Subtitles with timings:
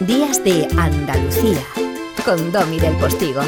[0.00, 1.58] Días de Andalucía
[2.22, 3.40] con Domi del Postigo.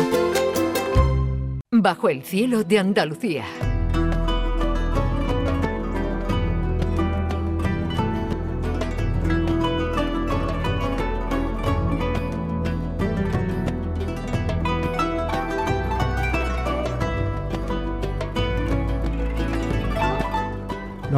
[1.70, 3.44] Bajo el cielo de Andalucía.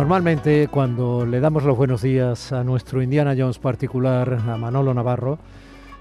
[0.00, 5.38] Normalmente cuando le damos los buenos días a nuestro Indiana Jones particular, a Manolo Navarro,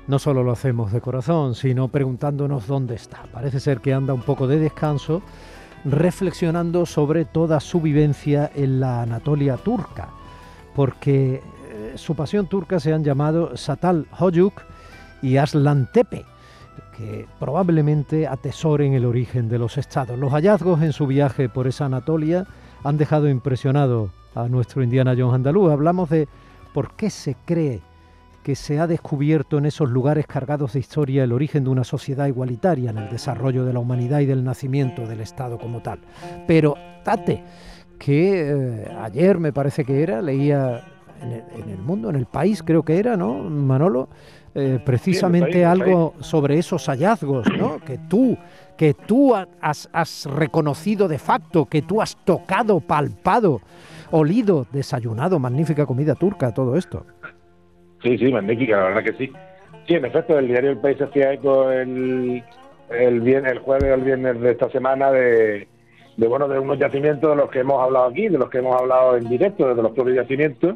[0.07, 3.23] no solo lo hacemos de corazón, sino preguntándonos dónde está.
[3.33, 5.21] Parece ser que anda un poco de descanso,
[5.83, 10.07] reflexionando sobre toda su vivencia en la Anatolia turca,
[10.77, 14.61] porque eh, su pasión turca se han llamado Satal Hoyuk
[15.21, 16.23] y Aslan Tepe
[16.95, 20.17] que probablemente atesoren el origen de los estados.
[20.17, 22.47] Los hallazgos en su viaje por esa Anatolia
[22.83, 25.71] han dejado impresionado a nuestro Indiana Jones andaluz.
[25.71, 26.27] Hablamos de
[26.73, 27.81] por qué se cree
[28.43, 32.27] que se ha descubierto en esos lugares cargados de historia el origen de una sociedad
[32.27, 35.99] igualitaria en el desarrollo de la humanidad y del nacimiento del Estado como tal.
[36.47, 37.43] Pero, Tate,
[37.97, 40.83] que eh, ayer me parece que era, leía
[41.21, 44.09] en el, en el, mundo, en el país creo que era, ¿no, Manolo?
[44.55, 47.79] Eh, precisamente sí, país, algo sobre esos hallazgos, ¿no?
[47.85, 48.37] Que tú
[48.79, 53.59] que tú has, has, reconocido de facto, que tú has tocado, palpado,
[54.09, 57.05] olido, desayunado, magnífica comida turca, todo esto.
[58.01, 59.33] Sí, sí, magnífica, la verdad que sí.
[59.85, 62.41] Sí, en efecto, el diario El País hacía eco el,
[62.89, 65.67] el, viernes, el jueves o el viernes de esta semana de,
[66.15, 68.79] de, bueno, de unos yacimientos de los que hemos hablado aquí, de los que hemos
[68.79, 70.75] hablado en directo, de los propios yacimientos,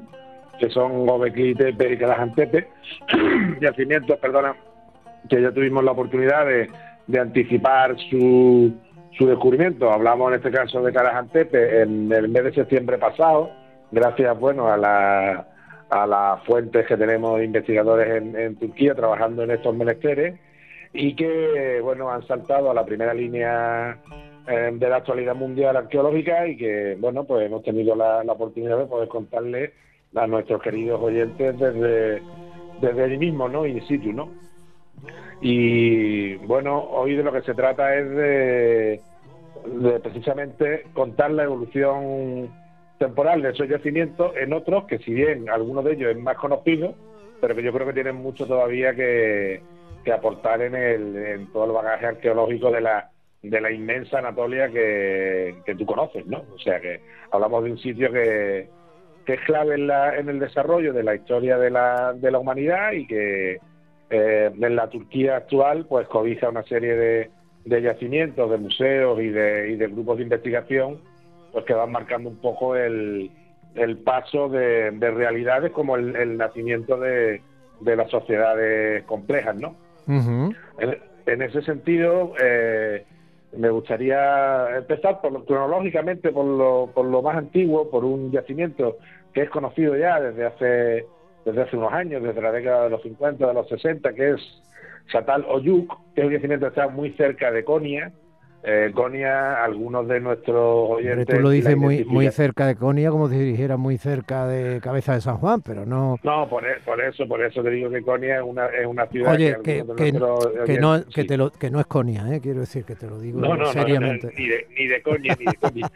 [0.64, 2.68] que son Gobekli Tepe y Kalajantepe,
[3.62, 4.56] yacimientos, perdona,
[5.30, 6.70] que ya tuvimos la oportunidad de
[7.08, 8.74] de anticipar su,
[9.18, 9.92] su descubrimiento.
[9.92, 13.52] Hablamos en este caso de Karajantepe en el mes de septiembre pasado,
[13.92, 15.48] gracias bueno a la
[15.90, 20.40] a las fuentes que tenemos investigadores en, en, Turquía trabajando en estos menesteres
[20.92, 24.00] y que bueno han saltado a la primera línea
[24.48, 28.80] eh, de la actualidad mundial arqueológica y que bueno pues hemos tenido la, la oportunidad
[28.80, 29.74] de poder contarle
[30.16, 32.22] a nuestros queridos oyentes desde
[32.80, 33.66] desde mismo, ¿no?
[33.66, 34.30] In situ, ¿no?
[35.42, 39.02] Y bueno, hoy de lo que se trata es de,
[40.02, 42.50] precisamente contar la evolución
[42.98, 46.96] temporal de esos yacimientos en otros que si bien algunos de ellos es más conocido,
[47.42, 49.62] pero que yo creo que tienen mucho todavía que,
[50.06, 53.10] que aportar en, el, en todo el bagaje arqueológico de la
[53.42, 56.46] de la inmensa Anatolia que, que tú conoces, ¿no?
[56.56, 58.70] O sea que hablamos de un sitio que,
[59.26, 62.40] que es clave en, la, en el desarrollo de la historia de la, de la
[62.40, 63.60] humanidad y que
[64.10, 67.30] eh, en la Turquía actual pues cobija una serie de,
[67.66, 71.00] de yacimientos, de museos y de, y de, grupos de investigación
[71.52, 73.32] pues que van marcando un poco el,
[73.76, 77.42] el paso de, de, realidades como el, el nacimiento de,
[77.80, 79.76] de, las sociedades complejas, ¿no?
[80.08, 80.56] Uh -huh.
[80.80, 80.98] en,
[81.28, 83.06] en, ese sentido, eh,
[83.58, 88.98] me gustaría empezar por cronológicamente por lo, por lo más antiguo, por un yacimiento
[89.34, 91.06] que es conocido ya desde hace
[91.46, 94.42] desde hace unos años, desde la década de los 50, de los 60, que es
[95.12, 98.12] Satal Oyuk, que es un yacimiento que está muy cerca de Konya.
[98.66, 101.26] Eh, Konya, algunos de nuestros oyentes...
[101.26, 104.80] Pero tú lo dices muy, muy cerca de Konya, como si dijera muy cerca de
[104.80, 106.16] Cabeza de San Juan, pero no...
[106.24, 109.34] No, por, por eso por eso te digo que Konya es una, es una ciudad...
[109.34, 112.40] Oye, que, que, que, oyentes, no, que, te lo, que no es Konya, ¿eh?
[112.42, 114.28] quiero decir que te lo digo no, no, seriamente.
[114.28, 115.92] No, ni, de, ni de Konya, ni de Konya.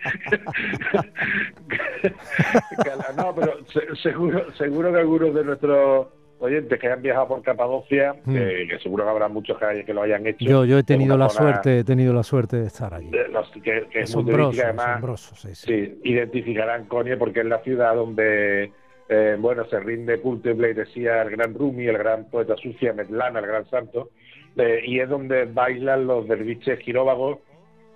[3.15, 3.53] no, pero
[3.95, 6.07] seguro, seguro que algunos de nuestros
[6.39, 8.33] oyentes que hayan viajado por Capadocia, mm.
[8.33, 10.45] que, que, seguro que habrá muchos que, que, lo hayan hecho.
[10.45, 13.09] Yo, yo he tenido la suerte, he tenido la suerte de estar allí.
[13.31, 15.55] Los, que, que es muy además, sí, sí.
[15.55, 18.71] sí, identificarán Konya porque es la ciudad donde
[19.09, 23.39] eh, bueno se rinde culto y pleitesía al gran Rumi, el gran poeta sucia Metlana,
[23.39, 24.11] el gran santo,
[24.57, 27.39] eh, y es donde bailan los derviches quiróvagos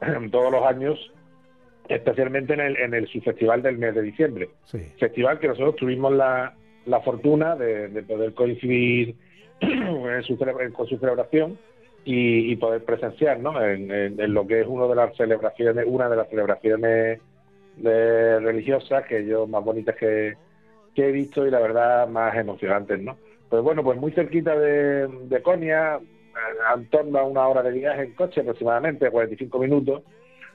[0.31, 1.11] todos los años
[1.89, 4.49] especialmente en el, en el subfestival del mes de diciembre.
[4.63, 4.79] Sí.
[4.97, 6.55] Festival que nosotros tuvimos la,
[6.85, 9.15] la fortuna de, de, poder coincidir
[9.59, 11.57] con su celebración
[12.03, 13.63] y, y poder presenciar ¿no?
[13.63, 17.19] En, lo que es una de las celebraciones, una de las celebraciones
[17.77, 20.35] de, religiosas que yo más bonitas que,
[20.95, 23.17] he visto y la verdad más emocionantes, ¿no?
[23.49, 25.99] Pues bueno, pues muy cerquita de, de Conia,
[26.75, 30.03] en torno a una hora de viaje en coche aproximadamente, 45 minutos,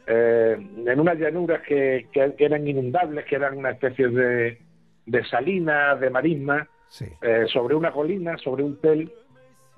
[0.07, 0.57] eh,
[0.87, 4.59] en unas llanuras que, que, eran inundables, que eran una especie de,
[5.07, 7.07] de salinas, de marisma, sí.
[7.23, 9.13] eh, sobre una colina, sobre un tel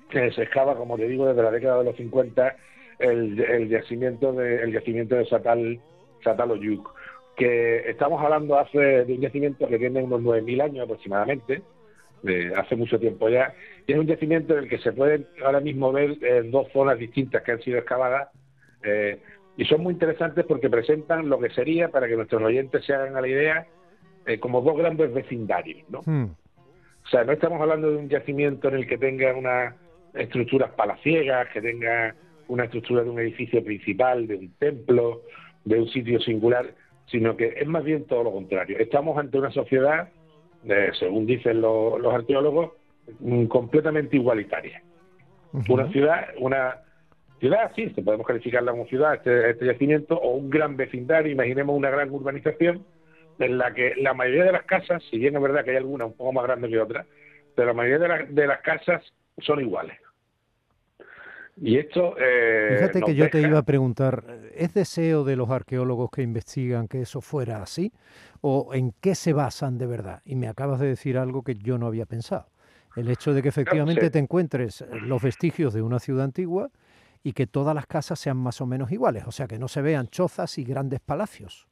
[0.09, 2.55] que se excava, como te digo, desde la década de los 50,
[2.97, 5.79] el, el yacimiento de el yacimiento de Satal,
[6.23, 6.91] Satal Oyuk,
[7.37, 11.61] que estamos hablando hace de un yacimiento que tiene unos 9.000 años aproximadamente,
[12.57, 13.53] hace mucho tiempo ya.
[13.87, 16.17] Y es un yacimiento en el que se pueden ahora mismo ver
[16.49, 18.27] dos zonas distintas que han sido excavadas.
[19.55, 23.15] y son muy interesantes porque presentan lo que sería, para que nuestros oyentes se hagan
[23.15, 23.67] a la idea,
[24.37, 26.01] como dos grandes vecindarios, ¿no?
[26.05, 26.35] Hmm.
[27.05, 29.73] O sea, no estamos hablando de un yacimiento en el que tenga unas
[30.13, 32.13] estructuras palaciegas, que tenga
[32.47, 35.21] una estructura de un edificio principal, de un templo,
[35.65, 36.73] de un sitio singular,
[37.07, 38.77] sino que es más bien todo lo contrario.
[38.77, 40.09] Estamos ante una sociedad,
[40.65, 42.73] eh, según dicen los, arqueólogos,
[43.19, 44.81] mm, completamente igualitaria.
[45.67, 46.75] Una ciudad, una
[47.39, 51.75] ciudad, sí, se podemos calificarla como ciudad, este, este yacimiento, o un gran vecindario, imaginemos
[51.75, 52.85] una gran urbanización,
[53.39, 56.07] en la que la mayoría de las casas, si bien es verdad que hay algunas
[56.07, 57.07] un poco más grandes que otras,
[57.55, 59.03] pero la mayoría de, las casas
[59.39, 59.97] son iguales.
[61.61, 62.15] Y esto.
[62.17, 64.23] Eh, Fíjate que yo te iba a preguntar,
[64.55, 67.91] ¿es deseo de los arqueólogos que investigan que eso fuera así?
[68.41, 70.21] ¿O en qué se basan de verdad?
[70.23, 72.47] Y me acabas de decir algo que yo no había pensado.
[72.95, 76.69] El hecho de que efectivamente te encuentres los vestigios de una ciudad antigua
[77.23, 79.81] y que todas las casas sean más o menos iguales, o sea, que no se
[79.81, 81.68] vean chozas y grandes palacios.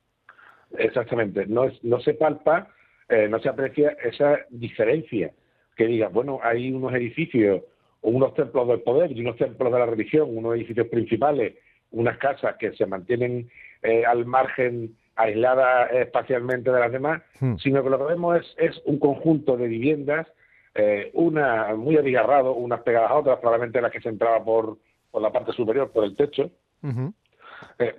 [0.77, 2.67] Exactamente, no, no se palpa,
[3.09, 5.31] eh, no se aprecia esa diferencia.
[5.75, 7.61] Que diga, bueno, hay unos edificios,
[8.01, 11.55] unos templos del poder y unos templos de la religión, unos edificios principales,
[11.91, 13.49] unas casas que se mantienen
[13.83, 17.55] eh, al margen, aisladas espacialmente de las demás, hmm.
[17.57, 20.27] sino que lo que vemos es, es un conjunto de viviendas,
[20.75, 24.77] eh, una muy abigarrado, unas pegadas a otras, probablemente las que se entraba por,
[25.09, 26.51] por la parte superior, por el techo.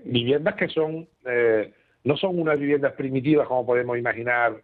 [0.05, 1.09] viviendas que son
[2.05, 4.63] no son unas viviendas primitivas como podemos imaginar,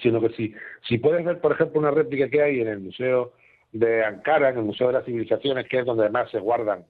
[0.00, 0.54] sino que si,
[0.88, 3.32] si puedes ver, por ejemplo, una réplica que hay en el Museo
[3.72, 6.84] de Ankara, en el Museo de las Civilizaciones, que es donde además se guardan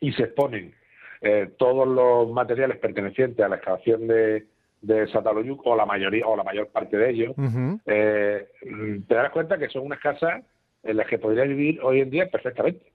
[0.00, 0.74] y se exponen
[1.20, 4.46] eh, todos los materiales pertenecientes a la excavación de,
[4.80, 7.34] de Sataloyuk, o la mayoría, o la mayor parte de ellos,
[7.86, 8.48] eh,
[9.06, 10.42] te das cuenta que son unas casas
[10.82, 12.90] en las que podría vivir hoy en día perfectamente.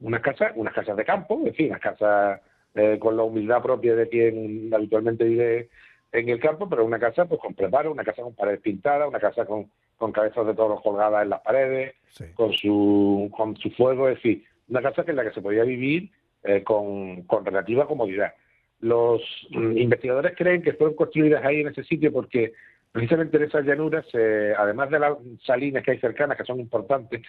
[0.00, 2.40] Unas casas, unas casas de campo, en fin, unas casas
[2.74, 5.68] eh, con la humildad propia de quien habitualmente vive
[6.10, 9.20] en el campo, pero una casa pues con preparo, una casa con paredes pintadas, una
[9.20, 11.94] casa con, con cabezas de toros colgadas en las paredes,
[12.34, 15.62] con su con su fuego, es decir, una casa que en la que se podía
[15.62, 16.10] vivir
[16.42, 18.34] eh, con, con relativa comodidad.
[18.80, 22.54] Los mm, investigadores creen que fueron construidas ahí en ese sitio porque
[22.90, 24.06] precisamente en esas llanuras,
[24.56, 27.22] además de las salinas que hay cercanas, que son importantes,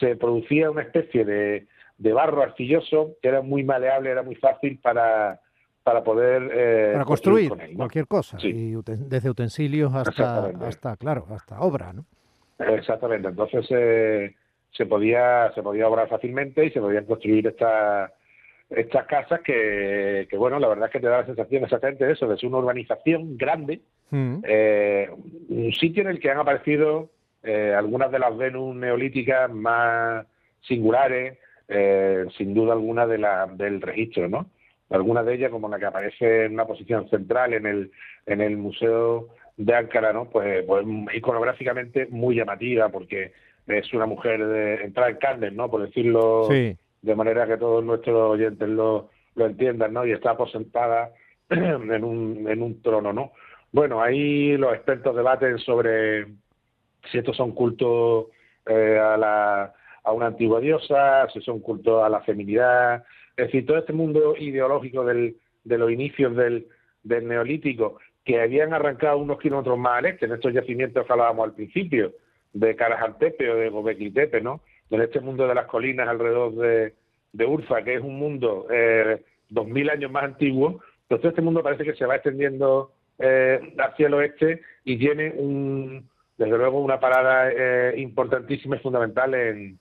[0.00, 1.66] se producía una especie de,
[2.02, 5.40] de barro arcilloso que era muy maleable, era muy fácil para,
[5.84, 11.92] para poder eh, para construir, cualquier cosa, y desde utensilios hasta, hasta, claro, hasta obra,
[11.92, 12.04] ¿no?
[12.58, 14.34] Exactamente, entonces eh,
[14.72, 18.10] se podía se podía obrar fácilmente y se podían construir estas
[18.68, 22.14] estas casas que, que, bueno, la verdad es que te da la sensación exactamente de
[22.14, 24.38] eso, de ser una urbanización grande, mm.
[24.44, 25.10] eh,
[25.50, 27.10] un sitio en el que han aparecido
[27.44, 30.24] algunas de las Venus neolíticas más
[30.62, 31.38] singulares,
[31.72, 34.46] eh, sin duda alguna de la, del registro, ¿no?
[34.90, 37.90] Algunas de ellas, como la que aparece en una posición central en el,
[38.26, 40.26] en el Museo de Ankara, ¿no?
[40.26, 43.32] Pues, pues iconográficamente muy llamativa, porque
[43.66, 45.70] es una mujer de entrada en carne, ¿no?
[45.70, 50.06] Por decirlo de manera que todos nuestros oyentes lo, lo entiendan, ¿no?
[50.06, 51.12] Y está aposentada
[51.50, 53.32] en un, en un trono, ¿no?
[53.72, 56.26] Bueno, ahí los expertos debaten sobre
[57.10, 58.26] si estos son cultos
[58.66, 63.04] eh, a la a una antigua diosa, si son cultos a la feminidad,
[63.36, 66.66] es decir, todo este mundo ideológico del, de los inicios del,
[67.02, 71.44] del neolítico, que habían arrancado unos kilómetros más al este, en estos yacimientos que hablábamos
[71.44, 72.12] al principio,
[72.52, 74.60] de Carajantepe o de Gobekli ¿no?
[74.90, 76.94] En este mundo de las colinas alrededor de,
[77.32, 81.42] de Urfa, que es un mundo eh, dos mil años más antiguo, pues todo este
[81.42, 86.80] mundo parece que se va extendiendo eh, hacia el oeste y tiene un, desde luego
[86.80, 89.78] una parada eh, importantísima y fundamental en,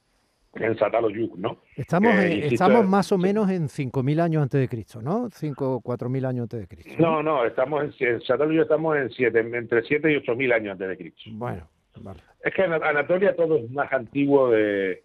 [0.55, 1.60] en Sataloyuk, ¿no?
[1.75, 5.29] Estamos, estamos más o menos en 5.000 años antes de Cristo, ¿no?
[5.29, 6.93] 5 o 4.000 años antes de Cristo.
[7.00, 10.89] No, no, estamos en, en Sataloyuk estamos en siete, entre 7 y 8.000 años antes
[10.89, 11.22] de Cristo.
[11.34, 11.67] Bueno,
[12.01, 12.20] vale.
[12.43, 15.03] Es que en Anatolia todo es más antiguo de,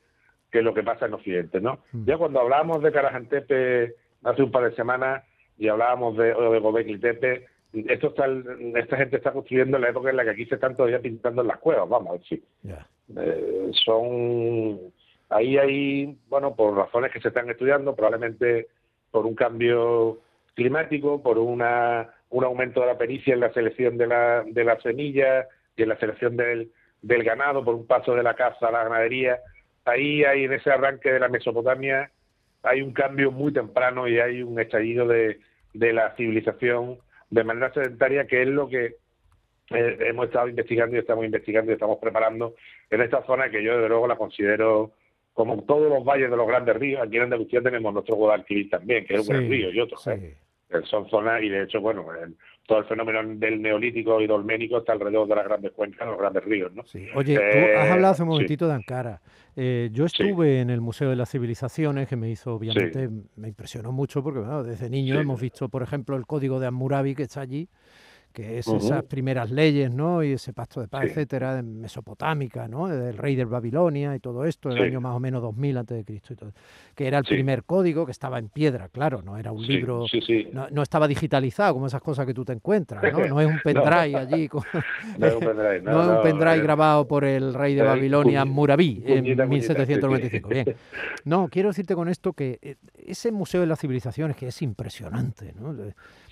[0.50, 1.80] que lo que pasa en Occidente, ¿no?
[1.92, 2.04] Mm.
[2.06, 5.24] Ya cuando hablábamos de Carajantepe hace un par de semanas
[5.58, 8.26] y hablábamos de, de Gobekli Tepe, esto está,
[8.78, 11.42] esta gente está construyendo en la época en la que aquí se están todavía pintando
[11.42, 12.42] en las cuevas, vamos a decir.
[13.16, 14.92] Eh, son
[15.28, 18.68] Ahí hay, bueno, por razones que se están estudiando, probablemente
[19.10, 20.18] por un cambio
[20.54, 24.80] climático, por una, un aumento de la pericia en la selección de la, de la
[24.80, 26.70] semilla y en la selección del,
[27.02, 29.40] del ganado, por un paso de la caza a la ganadería.
[29.84, 32.10] Ahí hay en ese arranque de la Mesopotamia,
[32.62, 35.40] hay un cambio muy temprano y hay un estallido de,
[35.72, 36.98] de la civilización
[37.30, 38.96] de manera sedentaria, que es lo que
[39.70, 42.54] eh, hemos estado investigando y estamos investigando y estamos preparando
[42.90, 44.92] en esta zona que yo desde luego la considero
[45.36, 49.04] como todos los valles de los grandes ríos, aquí en Andalucía tenemos nuestro Guadalquivir también,
[49.04, 50.06] que es un gran río y otros.
[50.06, 50.34] ¿eh?
[50.84, 52.06] Son zonas, y de hecho, bueno,
[52.66, 56.42] todo el fenómeno del neolítico y dolménico está alrededor de las grandes cuencas, los grandes
[56.42, 56.84] ríos, ¿no?
[57.14, 59.20] Oye, tú has hablado hace un momentito de Ankara.
[59.54, 63.92] Eh, yo estuve en el Museo de las Civilizaciones, que me hizo, obviamente, me impresionó
[63.92, 67.42] mucho, porque bueno, desde niño hemos visto, por ejemplo, el código de Hammurabi que está
[67.42, 67.68] allí,
[68.36, 70.22] que es esas primeras leyes, ¿no?
[70.22, 72.86] Y ese pacto de paz, etcétera, de mesopotámica, ¿no?
[72.86, 76.04] Del rey de Babilonia y todo esto, el año más o menos 2000 antes de
[76.04, 76.52] Cristo y todo.
[76.94, 80.04] Que era el primer código que estaba en piedra, claro, no era un libro,
[80.52, 83.16] no, no, estaba digitalizado como esas cosas que tú te encuentras, ¿no?
[83.36, 84.50] No es un pendrive allí,
[85.18, 89.02] no es un pendrive, no, es un pendrive grabado por el rey de Babilonia, Murabí,
[89.06, 90.48] en 1795.
[90.50, 90.76] Bien.
[91.24, 92.76] No, quiero decirte con esto que eh,
[93.06, 95.74] ese Museo de las Civilizaciones que es impresionante, ¿no?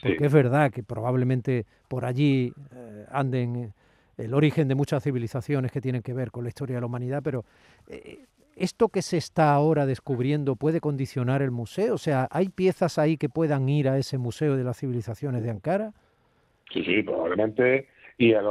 [0.03, 3.73] porque es verdad que probablemente por allí eh, anden eh,
[4.19, 7.21] el origen de muchas civilizaciones que tienen que ver con la historia de la humanidad,
[7.23, 7.45] pero
[7.89, 8.19] eh,
[8.57, 11.95] ¿esto que se está ahora descubriendo puede condicionar el museo?
[11.95, 15.51] O sea, ¿hay piezas ahí que puedan ir a ese Museo de las Civilizaciones de
[15.51, 15.93] Ankara?
[16.73, 17.87] Sí, sí, probablemente,
[18.19, 18.43] y, a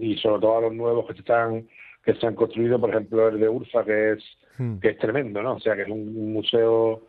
[0.00, 1.68] y sobre todo a los nuevos que se están
[2.02, 4.24] que se han construido, por ejemplo, el de Urfa, que es,
[4.56, 4.78] hmm.
[4.78, 5.56] que es tremendo, ¿no?
[5.56, 7.02] O sea, que es un museo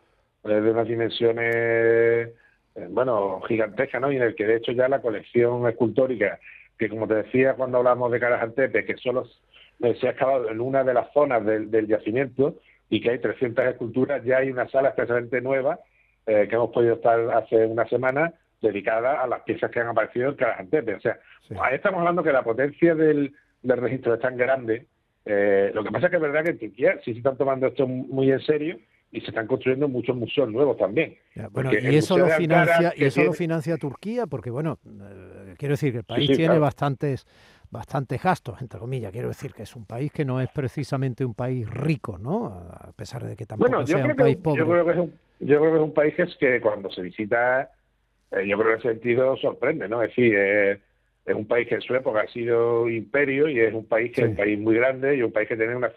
[0.43, 2.34] de unas dimensiones
[2.89, 4.12] bueno, gigantesca, ¿no?
[4.12, 6.39] Y en el que de hecho ya la colección escultórica,
[6.77, 9.27] que como te decía cuando hablamos de Carajantepe, que solo
[9.82, 12.56] eh, se ha excavado en una de las zonas del, yacimiento
[12.89, 15.80] y que hay 300 esculturas, ya hay una sala especialmente nueva
[16.25, 20.30] eh, que hemos podido estar hace una semana dedicada a las piezas que han aparecido
[20.30, 20.96] en Carajantepe.
[20.96, 21.20] O sea,
[21.62, 24.88] ahí estamos hablando que la potencia del, registro es tan grande.
[25.25, 27.88] lo que pasa es que es verdad que en Turquía sí se están tomando esto
[27.88, 28.77] muy en serio
[29.13, 31.15] y se están construyendo muchos museos nuevos también.
[31.51, 35.91] bueno, y eso, lo financia, y eso lo financia Turquía, porque bueno, eh, quiero decir
[35.91, 37.25] que el país tiene bastantes
[37.70, 39.12] bastantes gastos, entre comillas.
[39.12, 42.46] Quiero decir que es un país que no es precisamente un país rico, ¿no?
[42.46, 44.60] A pesar de que tampoco sea un país pobre.
[44.60, 46.91] Yo creo, que es un, yo creo que es un país que, es que cuando
[46.91, 47.72] se visita,
[48.32, 50.03] eh, yo creo que en ese sentido sorprende, ¿no?
[50.03, 53.86] Es decir, es un país que en su época ha sido imperio y es un
[53.86, 55.91] país que es un país muy grande y un país que tiene una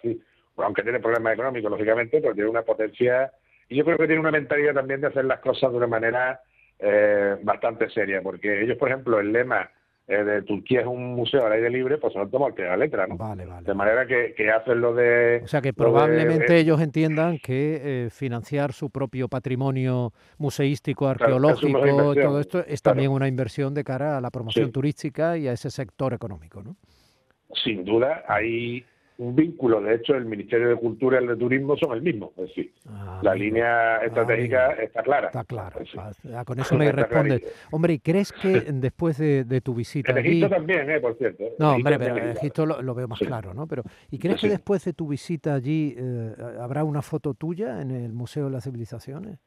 [0.56, 3.32] aunque tiene problemas económicos, lógicamente, pero tiene una potencia
[3.68, 6.40] y yo creo que tiene una mentalidad también de hacer las cosas de una manera
[6.78, 9.70] eh, bastante seria, porque ellos, por ejemplo, el lema
[10.06, 12.76] eh, de Turquía es un museo al aire libre, pues se lo toman al la
[12.76, 13.16] letra, ¿no?
[13.16, 13.66] Vale, vale.
[13.66, 15.40] De manera que, que hacen lo de...
[15.42, 21.80] O sea, que probablemente eh, ellos entiendan que financiar su propio patrimonio museístico, arqueológico,
[22.14, 25.70] todo esto es también una inversión de cara a la promoción turística y a ese
[25.70, 26.76] sector económico, ¿no?
[27.64, 28.84] Sin duda, hay
[29.18, 29.80] vínculo.
[29.80, 32.32] De hecho, el Ministerio de Cultura y el de Turismo son el mismo.
[32.36, 35.28] Es decir, ah, la línea estratégica está clara.
[35.28, 35.80] Está claro.
[36.34, 37.42] Ah, con eso me respondes.
[37.70, 41.44] Hombre, ¿y crees que después de, tu visita en Egipto también, eh, por cierto.
[41.58, 43.66] No, hombre, pero en Egipto lo, veo más claro, ¿no?
[43.66, 47.90] Pero ¿y crees que después de tu visita allí eh, habrá una foto tuya en
[47.90, 49.38] el Museo de las Civilizaciones?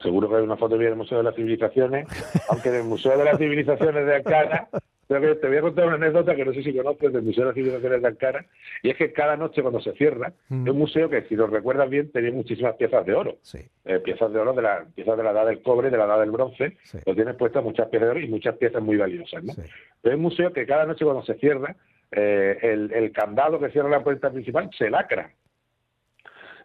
[0.00, 2.06] Seguro que hay una foto mía en el Museo de las Civilizaciones,
[2.50, 4.68] aunque en el Museo de las Civilizaciones de Ankara
[5.06, 8.02] te voy a contar una anécdota que no sé si conoces del Museo de Civilizaciones
[8.02, 8.44] de Ankara,
[8.82, 10.66] y es que cada noche cuando se cierra, mm.
[10.66, 13.38] es un museo que, si lo recuerdas bien, tenía muchísimas piezas de oro.
[13.84, 16.20] Eh, piezas de oro de la, piezas de la edad del cobre, de la edad
[16.20, 19.44] del bronce, lo tienes puestas muchas piezas de oro y muchas piezas muy valiosas.
[19.44, 19.52] ¿no?
[19.54, 21.76] Pero es un museo que cada noche cuando se cierra,
[22.10, 25.30] eh, el, candado que cierra la puerta principal se lacra.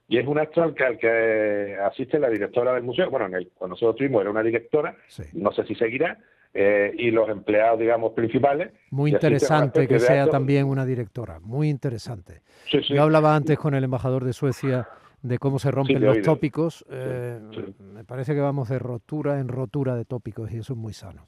[0.07, 3.09] Y es un acto al que, asiste la directora del museo.
[3.09, 4.95] Bueno, en el, cuando nosotros estuvimos era una directora,
[5.33, 6.17] no sé si seguirá,
[6.53, 8.71] eh, y los empleados, digamos, principales.
[8.89, 12.41] Muy interesante que sea también una directora, muy interesante.
[12.89, 14.87] Yo hablaba antes con el embajador de Suecia
[15.21, 16.85] de cómo se rompen los tópicos.
[16.89, 17.39] Eh,
[17.79, 21.25] me parece que vamos de rotura en rotura de tópicos y eso es muy sano.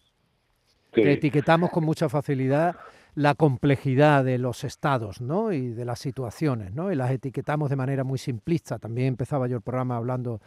[0.93, 2.75] etiquetamos con mucha facilidad
[3.15, 5.51] la complejidad de los estados ¿no?
[5.51, 6.91] y de las situaciones, ¿no?
[6.91, 8.79] y las etiquetamos de manera muy simplista.
[8.79, 10.41] También empezaba yo el programa hablando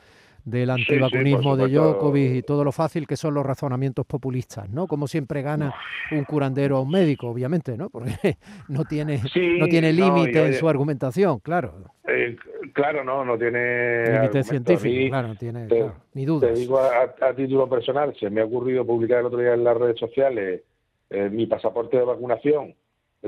[0.47, 4.87] del antivacunismo de Djokovic y todo lo fácil que son los razonamientos populistas, ¿no?
[4.87, 5.75] Como siempre gana
[6.13, 7.91] un curandero a un médico, obviamente, ¿no?
[7.91, 8.13] Porque
[8.69, 9.21] no tiene,
[9.59, 11.75] no tiene límite en su argumentación, claro.
[12.07, 12.37] Eh,
[12.73, 14.05] claro, no, no tiene...
[14.13, 15.67] Límite científico, claro, no tiene
[16.15, 16.55] ni dudas.
[16.55, 19.77] Te digo a, título personal, se me ha ocurrido publicar el otro día en las
[19.77, 20.63] redes sociales
[21.11, 22.75] eh, mi pasaporte de vacunación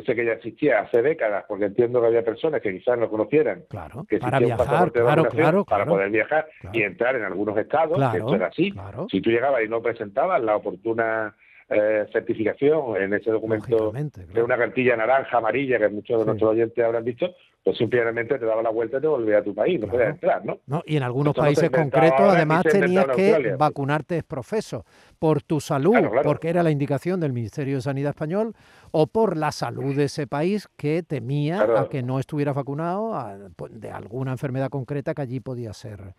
[0.03, 3.65] sé que ya existía hace décadas, porque entiendo que había personas que quizás no conocieran
[3.69, 8.19] claro, que para viajar, claro, claro, para poder viajar y entrar en algunos estados, que
[8.19, 8.75] esto era así.
[9.11, 11.35] Si tú llegabas y no presentabas la oportuna
[11.71, 16.83] eh, certificación en ese documento de una cartilla naranja, amarilla, que muchos de nuestros oyentes
[16.83, 19.87] habrán visto, pues simplemente te daba la vuelta y te volvías a tu país, no
[19.87, 20.61] podías entrar, ¿no?
[20.67, 20.83] ¿no?
[20.87, 24.87] Y en algunos países concretos, además, tenías que vacunarte profeso
[25.19, 28.55] por tu salud, porque era la indicación del Ministerio de Sanidad español,
[28.91, 33.13] o por la salud de ese país que temía a que no estuviera vacunado
[33.57, 36.15] pues, de alguna enfermedad concreta que allí podía ser.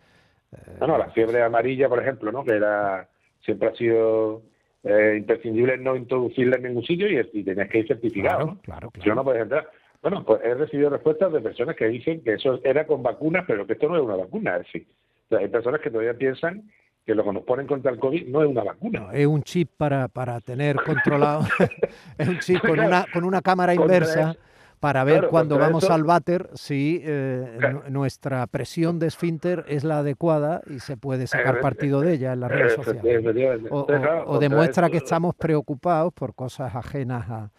[0.52, 2.44] Eh, no, no, la fiebre amarilla, por ejemplo, ¿no?
[2.44, 3.08] Que era
[3.44, 4.42] siempre ha sido
[4.82, 8.38] eh, imprescindible no introducirla en ningún sitio y, y tenías que ir certificado.
[8.38, 9.14] Claro, claro, claro.
[9.14, 9.70] no puedes entrar.
[10.02, 13.66] Bueno, pues he recibido respuestas de personas que dicen que eso era con vacunas, pero
[13.66, 14.56] que esto no es una vacuna.
[14.56, 14.86] Es decir,
[15.30, 16.70] hay personas que todavía piensan
[17.04, 19.08] que lo que nos ponen contra el COVID no es una vacuna.
[19.12, 21.42] es un chip para, para tener controlado,
[22.18, 24.36] es un chip con una, con una cámara inversa
[24.80, 27.58] para ver cuando vamos al váter si eh,
[27.90, 32.40] nuestra presión de esfínter es la adecuada y se puede sacar partido de ella en
[32.40, 33.24] las redes sociales.
[33.70, 37.50] O, demuestra que estamos preocupados por cosas ajenas a,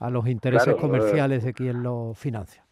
[0.00, 2.64] a los intereses comerciales de quien lo financia.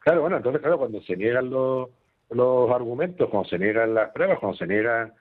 [0.00, 1.88] Claro, bueno, entonces, claro, cuando se niegan los,
[2.30, 5.12] los argumentos, cuando se niegan las pruebas, cuando se niegan...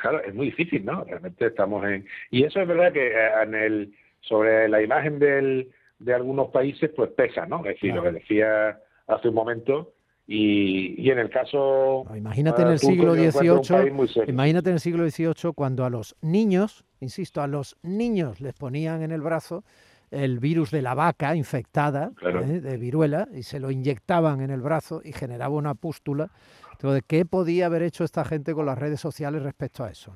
[0.00, 0.22] Claro.
[0.22, 1.04] es muy difícil, ¿no?
[1.04, 2.06] Realmente estamos en...
[2.30, 5.70] Y eso es verdad que eh, en el sobre la imagen del,
[6.04, 7.58] de algunos países, pues pesa, ¿no?
[7.58, 9.92] Es decir, lo que decía hace un momento,
[10.26, 12.06] y, y, en el caso.
[12.16, 14.28] Imagínate en el siglo XVIII.
[14.28, 19.02] Imagínate en el siglo XVIII cuando a los niños, insisto, a los niños les ponían
[19.02, 19.64] en el brazo
[20.10, 22.60] el virus de la vaca infectada ¿eh?
[22.60, 26.30] de viruela y se lo inyectaban en el brazo y generaba una pústula.
[26.72, 30.14] Entonces, ¿qué podía haber hecho esta gente con las redes sociales respecto a eso?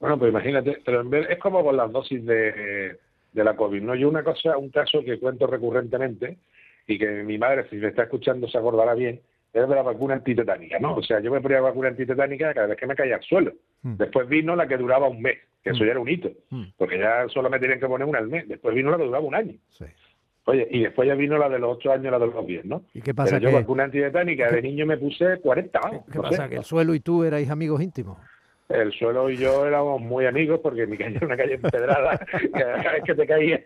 [0.00, 2.98] Bueno, pues imagínate, pero es como con las dosis de,
[3.36, 3.82] de la COVID.
[3.82, 3.94] ¿no?
[3.94, 6.38] Yo una cosa, un caso que cuento recurrentemente
[6.86, 9.20] y que mi madre, si me está escuchando, se acordará bien,
[9.52, 10.96] es de la vacuna antitetánica, ¿no?
[10.96, 13.52] O sea, yo me ponía vacuna antitetánica cada vez que me caía al suelo.
[13.82, 13.96] Hmm.
[13.96, 15.86] Después vino la que duraba un mes, que eso hmm.
[15.86, 16.64] ya era un hito, hmm.
[16.76, 18.48] porque ya solo me tenían que poner una al mes.
[18.48, 19.54] Después vino la que duraba un año.
[20.44, 22.82] Oye, y después ya vino la de los ocho años, la de los 10, ¿no?
[22.94, 23.38] ¿Y qué pasa?
[23.38, 26.04] Pero yo vacuna antitetánica de niño me puse 40, vamos.
[26.10, 26.48] ¿Qué, pasa?
[26.48, 28.18] ¿Que el suelo y tú erais amigos íntimos?
[28.68, 32.18] El suelo y yo éramos muy amigos porque mi calle era una calle empedrada,
[32.52, 33.62] cada vez que te caía,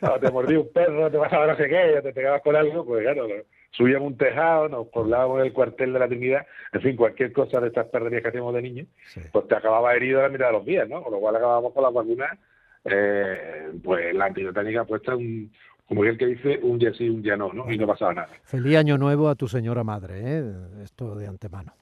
[0.00, 2.84] o te mordía un perro, te pasaba no sé qué, o te pegabas con algo,
[2.84, 3.26] pues claro,
[3.70, 7.60] subíamos un tejado, nos poblábamos en el cuartel de la Trinidad, en fin, cualquier cosa
[7.60, 8.88] de estas perderías que hacíamos de niños,
[9.32, 11.02] pues te acababa herido a la mitad de los días, ¿no?
[11.02, 12.38] Con lo cual acabábamos con la vacuna,
[12.84, 15.52] eh, pues la antidotánica puesta un,
[15.86, 17.70] como el que dice, un día sí, un día no, ¿no?
[17.70, 18.28] Y no pasaba nada.
[18.44, 20.44] Feliz año nuevo a tu señora madre, ¿eh?
[20.82, 21.72] Esto de antemano.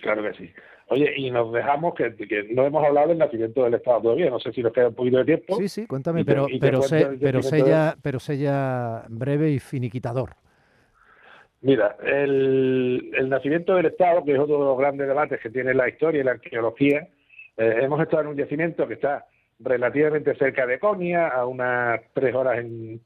[0.00, 0.52] Claro que sí.
[0.90, 2.14] Oye, y nos dejamos que,
[2.50, 4.30] no hemos hablado del nacimiento del Estado todavía.
[4.30, 5.56] No sé si nos queda un poquito de tiempo.
[5.58, 10.30] Sí, sí, cuéntame, pero, pero, sé, pero, sé ya, pero sé ya breve y finiquitador.
[11.60, 15.88] Mira, el, nacimiento del Estado, que es otro de los grandes debates que tiene la
[15.88, 17.08] historia y la arqueología,
[17.56, 19.26] eh, hemos estado en un yacimiento que está
[19.58, 23.00] relativamente cerca de Conia, a unas tres horas en,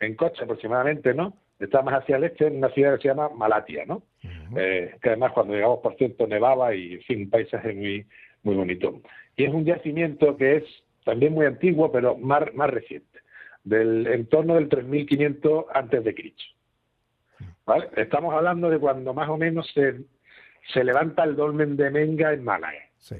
[0.00, 1.34] en coche aproximadamente, ¿no?
[1.58, 4.02] Está más hacia el este, en una ciudad que se llama Malatia, ¿no?
[4.56, 8.06] Eh, que además cuando llegamos, por cierto, nevaba y, en fin, un paisaje muy,
[8.42, 9.00] muy bonito.
[9.36, 10.64] Y es un yacimiento que es
[11.04, 13.20] también muy antiguo, pero más, más reciente,
[13.64, 16.44] del entorno del 3500 antes de Cristo.
[17.66, 17.88] ¿Vale?
[17.96, 20.00] Estamos hablando de cuando más o menos se,
[20.72, 22.78] se levanta el dolmen de Menga en Málaga.
[22.96, 23.16] Sí.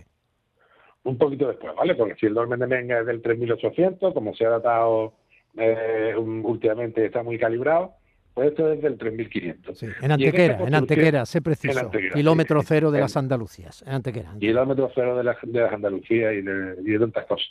[1.04, 1.94] Un poquito después, ¿vale?
[1.94, 5.14] Porque si el dolmen de Menga es del 3800, como se ha datado
[5.56, 7.94] eh, últimamente, está muy calibrado,
[8.38, 9.82] pues esto es del 3500.
[9.82, 11.90] en Antequera, en, Antequera, sé preciso.
[12.14, 14.32] kilómetro cero de las Andalucías, en Antequera.
[14.38, 17.48] Kilómetro cero de, de las Andalucías y de, y tantas cosas.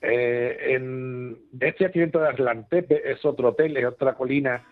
[0.00, 4.62] Eh, en este yacimiento de Aslantepe es otro hotel, es otra colina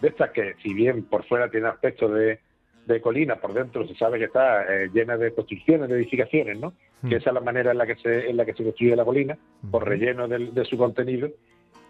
[0.00, 2.38] de estas que, si bien por fuera tiene aspecto de,
[3.02, 6.72] colina, por dentro se sabe que está eh, llena de construcciones, de edificaciones, ¿no?
[7.02, 7.08] Hmm.
[7.08, 9.04] Que esa es la manera en la que se, en la que se construye la
[9.04, 9.36] colina,
[9.72, 11.28] por relleno de, su contenido.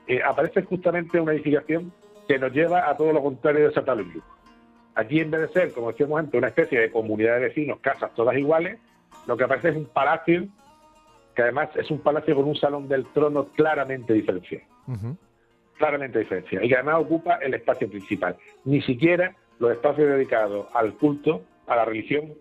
[0.09, 1.92] Eh, aparece justamente una edificación
[2.26, 4.22] que nos lleva a todo lo contrario de Santa Lucia.
[4.94, 8.14] Aquí, en vez de ser, como decíamos antes, una especie de comunidad de vecinos, casas
[8.14, 8.78] todas iguales,
[9.26, 10.46] lo que aparece es un palacio,
[11.34, 14.64] que además es un palacio con un salón del trono claramente diferenciado.
[15.76, 16.64] Claramente diferenciado.
[16.64, 18.36] Y que además ocupa el espacio principal.
[18.64, 22.32] Ni siquiera los espacios dedicados al culto, a la religión,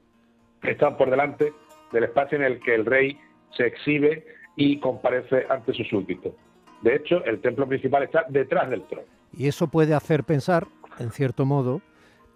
[0.63, 1.51] están por delante
[1.91, 3.19] del espacio en el que el rey
[3.51, 6.33] se exhibe y comparece ante sus súbditos.
[6.81, 9.07] De hecho, el templo principal está detrás del trono.
[9.37, 10.67] Y eso puede hacer pensar,
[10.99, 11.81] en cierto modo,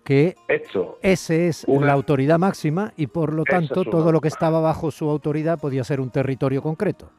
[0.04, 0.36] que
[1.02, 5.10] ese es la autoridad máxima y por lo tanto todo lo que estaba bajo su
[5.10, 7.12] autoridad podía ser un territorio concreto.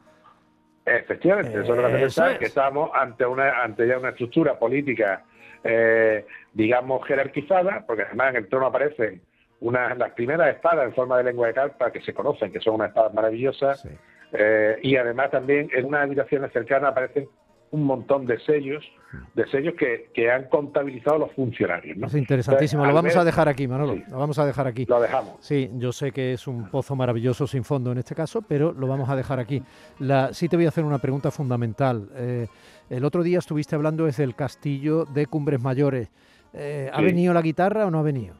[0.85, 5.23] Efectivamente, eso, es lo que pensar que estamos ante una ante ya una estructura política,
[5.63, 9.21] eh, digamos, jerarquizada, porque además en el trono aparecen
[9.61, 12.75] unas las primeras espadas en forma de lengua de carpa que se conocen, que son
[12.75, 13.87] unas espadas maravillosas,
[14.33, 17.27] Eh, y además también en unas habitaciones cercanas aparecen
[17.71, 18.83] un montón de sellos,
[19.33, 21.97] de sellos que, que han contabilizado los funcionarios.
[21.97, 22.07] ¿no?
[22.07, 22.85] Es interesantísimo.
[22.85, 23.95] lo vamos a dejar aquí, Manolo.
[24.09, 24.85] Lo vamos a dejar aquí.
[24.85, 25.35] Lo dejamos.
[25.39, 28.87] Sí, yo sé que es un pozo maravilloso sin fondo en este caso, pero lo
[28.87, 29.63] vamos a dejar aquí.
[29.99, 32.09] La, sí te voy a hacer una pregunta fundamental.
[32.15, 32.47] Eh,
[32.89, 36.09] el otro día estuviste hablando desde el castillo de Cumbres Mayores.
[36.53, 38.35] Eh, ¿Ha venido la guitarra o no ha venido?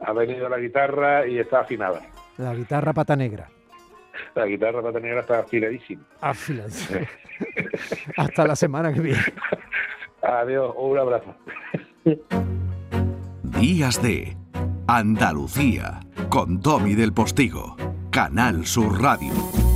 [0.00, 2.00] Ha venido la guitarra y está afinada.
[2.38, 3.50] La guitarra pata negra.
[4.34, 6.02] La guitarra pata negra está afiladísima.
[6.20, 7.00] Afiladísima.
[8.16, 9.22] Hasta la semana que viene.
[10.22, 11.34] Adiós, un abrazo.
[13.42, 14.36] Días de
[14.86, 17.76] Andalucía con Domi del Postigo,
[18.10, 19.67] Canal Sur Radio.